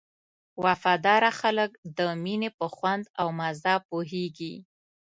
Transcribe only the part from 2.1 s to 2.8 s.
مینې په